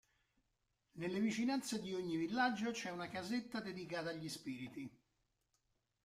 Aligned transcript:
Nelle 0.95 1.19
vicinanze 1.19 1.79
di 1.79 1.93
ogni 1.93 2.15
villaggio 2.17 2.71
c'è 2.71 2.89
una 2.89 3.07
casetta 3.07 3.59
dedicata 3.59 4.09
agli 4.09 4.29
spiriti. 4.29 4.89